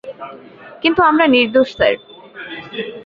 [0.81, 1.93] কিন্তু আমরা নির্দোষ স্যার।